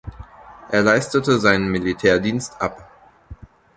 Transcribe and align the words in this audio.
Er 0.71 0.81
leistete 0.81 1.39
seinen 1.39 1.69
Militärdienst 1.69 2.59
ab. 2.59 2.89